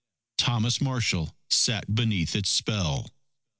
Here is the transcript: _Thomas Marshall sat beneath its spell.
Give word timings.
_Thomas 0.43 0.81
Marshall 0.81 1.35
sat 1.51 1.93
beneath 1.93 2.35
its 2.35 2.49
spell. 2.49 3.11